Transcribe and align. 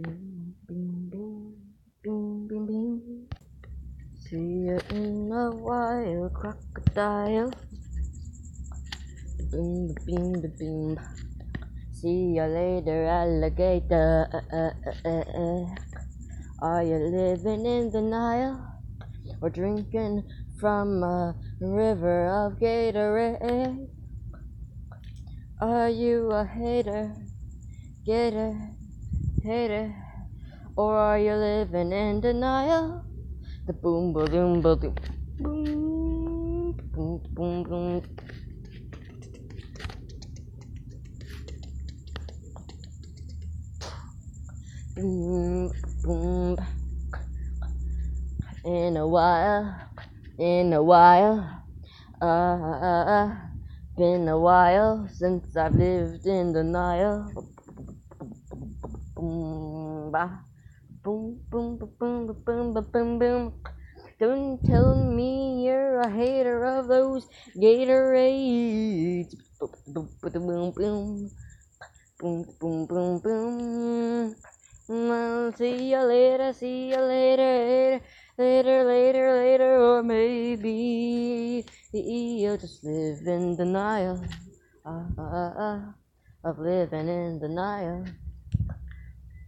Bing, 0.00 0.54
bing, 0.66 1.10
bing, 1.12 1.52
bing, 2.02 2.48
bing, 2.48 2.66
bing. 2.66 3.28
See 4.16 4.64
you 4.64 4.80
in 4.96 5.28
a 5.30 5.50
while, 5.50 6.30
crocodile. 6.32 7.52
Bing, 9.50 9.94
bing, 10.06 10.32
bing, 10.40 10.54
bing. 10.58 10.98
See 11.92 12.32
you 12.32 12.44
later, 12.44 13.04
alligator. 13.04 14.24
Uh, 14.32 14.72
uh, 15.04 15.24
uh. 15.36 15.66
Are 16.62 16.82
you 16.82 16.96
living 16.96 17.66
in 17.66 17.90
the 17.90 18.00
Nile 18.00 18.56
or 19.42 19.50
drinking 19.50 20.24
from 20.58 21.02
a 21.02 21.34
river 21.60 22.24
of 22.46 22.58
Gatorade? 22.58 23.86
Are 25.60 25.90
you 25.90 26.30
a 26.30 26.46
hater, 26.46 27.14
gator, 28.06 28.56
hater, 29.42 29.94
or 30.76 30.96
are 30.96 31.18
you 31.18 31.34
living 31.34 31.92
in 31.92 32.20
denial? 32.20 33.02
The 33.66 33.74
boom, 33.74 34.12
boom, 34.12 34.26
boom, 34.30 34.62
boom, 34.62 34.94
boom, 35.40 36.74
boom, 36.94 37.22
boom, 37.34 37.64
boom. 37.64 38.02
Boom, 44.96 45.72
boom. 46.04 46.56
In 48.64 48.96
a 48.96 49.08
while, 49.08 49.82
in 50.38 50.72
a 50.74 50.82
while, 50.82 51.64
uh, 52.22 52.26
uh, 52.26 53.04
uh, 53.06 53.36
been 53.96 54.28
a 54.28 54.38
while 54.38 55.08
since 55.12 55.56
I've 55.56 55.74
lived 55.76 56.26
in 56.26 56.52
Nile 56.64 57.34
boom, 59.20 60.12
ba, 60.12 60.44
boom, 61.04 61.40
boom, 61.50 61.78
ba, 61.78 61.86
boom, 61.86 62.26
ba, 62.26 62.34
boom, 62.34 62.74
ba, 62.74 62.82
boom, 62.82 63.18
boom. 63.20 63.54
Don't 64.20 64.64
tell 64.64 64.94
me 64.96 65.64
you're 65.66 66.00
a 66.00 66.10
hater 66.10 66.64
of 66.64 66.88
those 66.88 67.28
Gatorades. 67.56 69.36
Boom, 69.60 70.08
boom, 70.22 70.72
boom, 70.72 71.30
boom, 72.18 72.46
boom, 72.60 72.86
boom, 72.88 73.20
boom. 73.20 74.36
I'll 74.90 75.52
see 75.52 75.92
you 75.92 76.02
later, 76.04 76.52
see 76.54 76.90
you 76.90 76.98
later, 77.00 78.00
later, 78.38 78.84
later, 78.84 79.34
later, 79.36 79.76
or 79.82 80.02
maybe 80.02 81.64
you'll 81.92 82.58
just 82.58 82.84
live 82.84 83.26
in 83.26 83.56
denial 83.56 84.24
uh, 84.86 85.04
uh, 85.18 85.22
uh, 85.22 85.80
of 86.44 86.58
living 86.58 87.08
in 87.08 87.40
denial. 87.40 88.04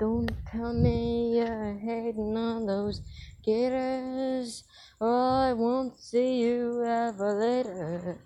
Don't 0.00 0.32
tell 0.50 0.72
me 0.72 1.36
you're 1.36 1.74
hating 1.74 2.34
on 2.34 2.64
those 2.64 3.02
gators, 3.44 4.64
or 4.98 5.12
I 5.12 5.52
won't 5.52 6.00
see 6.00 6.40
you 6.40 6.82
ever 6.82 7.34
later. 7.38 8.16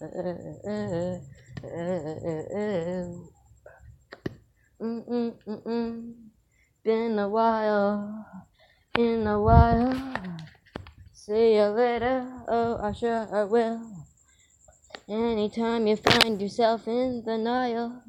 Mm-mm-mm-mm. 4.81 6.15
Been 6.85 7.19
a 7.19 7.29
while, 7.29 8.25
in 8.97 9.27
a 9.27 9.41
while. 9.41 10.15
See 11.13 11.57
you 11.57 11.65
later, 11.65 12.25
oh, 12.47 12.79
I 12.81 12.93
sure 12.93 13.27
I 13.33 13.43
will. 13.43 13.83
Anytime 15.09 15.89
you 15.89 15.97
find 15.97 16.41
yourself 16.41 16.87
in 16.87 17.25
the 17.27 17.37
Nile, 17.37 18.01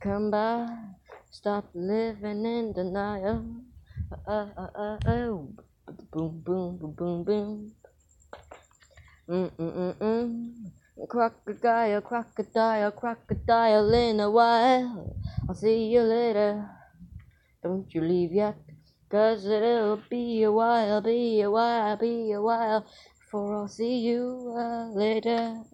come 0.00 0.30
by, 0.30 0.66
stop 1.34 1.66
living 1.74 2.46
in 2.46 2.72
denial. 2.72 3.42
Uh, 4.26 4.46
uh, 4.56 4.70
uh, 4.78 4.98
oh, 5.06 5.50
boom, 6.12 6.40
boom, 6.46 6.78
boom, 6.78 6.94
boom, 6.94 7.24
boom. 7.24 7.72
Mm, 9.28 9.50
mm, 9.58 9.72
mm, 9.74 9.94
mm. 9.98 11.08
Crocodile, 11.08 12.00
crocodile, 12.02 12.92
crocodile 12.92 13.94
in 13.94 14.20
a 14.20 14.30
while. 14.30 15.16
I'll 15.48 15.56
see 15.56 15.86
you 15.90 16.02
later. 16.02 16.70
Don't 17.62 17.92
you 17.94 18.02
leave 18.02 18.32
yet, 18.32 18.56
cause 19.10 19.46
it'll 19.46 20.00
be 20.10 20.44
a 20.44 20.52
while, 20.52 21.00
be 21.02 21.40
a 21.42 21.50
while, 21.50 21.96
be 21.96 22.32
a 22.32 22.40
while, 22.40 22.86
before 23.18 23.56
I'll 23.56 23.68
see 23.68 23.98
you 24.00 24.54
uh, 24.56 24.88
later. 24.94 25.64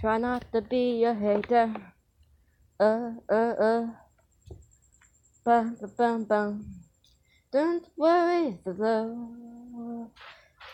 try 0.00 0.16
not 0.16 0.48
to 0.56 0.62
be 0.62 1.04
a 1.04 1.12
hater. 1.12 1.68
Uh, 2.80 3.12
uh, 3.28 3.52
uh, 3.60 3.86
bum, 5.44 5.76
bum, 5.76 5.92
bum, 5.98 6.24
bum. 6.24 6.64
Don't 7.52 7.84
worry, 7.94 8.56
the. 8.64 9.12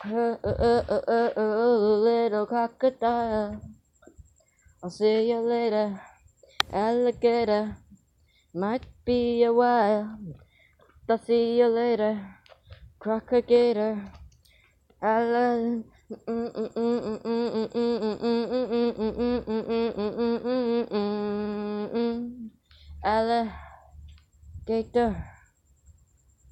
Uh, 0.06 0.08
uh, 0.08 0.38
uh, 0.46 0.82
uh, 0.86 1.02
uh, 1.08 1.30
uh, 1.34 1.98
little 1.98 2.46
crocodile. 2.46 3.60
I'll 4.80 4.90
see 4.90 5.28
you 5.28 5.40
later, 5.42 6.00
alligator. 6.72 7.76
Might 8.54 8.86
be 9.04 9.42
a 9.42 9.52
while, 9.52 10.16
I'll 11.08 11.18
see 11.18 11.58
you 11.58 11.66
later, 11.66 12.22
crocodile. 13.00 13.98
Alligator. 15.02 15.97
Alligator, 16.08 16.32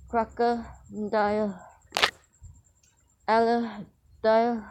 crocodile, 0.09 1.61
alligator, 3.29 4.65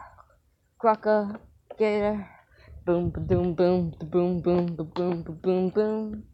crocodile. 0.78 2.26
Boom, 2.86 3.10
boom, 3.10 3.54
ba 3.54 3.66
boom, 4.10 4.40
boom, 4.42 4.76
ba 4.76 4.84
boom, 4.84 5.22
ba 5.24 5.32
boom, 5.42 5.70
boom. 5.70 6.24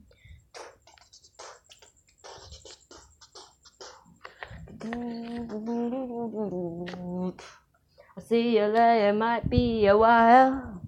See 8.32 8.56
you 8.56 8.65
later, 8.65 9.12
might 9.12 9.44
be 9.50 9.84
a 9.84 9.93
while, 9.93 10.81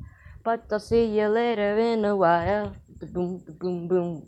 but 0.43 0.65
I'll 0.73 0.81
see 0.81 1.05
you 1.13 1.29
later 1.29 1.77
in 1.77 2.03
a 2.07 2.17
while. 2.17 2.73
Boom, 3.13 3.45
boom, 3.61 3.87
boom. 3.87 4.25